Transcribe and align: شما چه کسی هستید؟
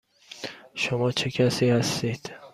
شما 0.73 1.11
چه 1.11 1.29
کسی 1.31 1.69
هستید؟ 1.69 2.31